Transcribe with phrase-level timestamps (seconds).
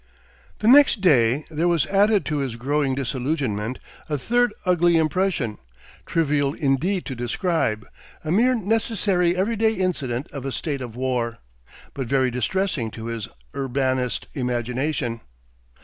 [0.57, 3.77] The next day there was added to his growing disillusionment
[4.09, 5.59] a third ugly impression,
[6.07, 7.87] trivial indeed to describe,
[8.25, 11.37] a mere necessary everyday incident of a state of war,
[11.93, 15.21] but very distressing to his urbanised imagination.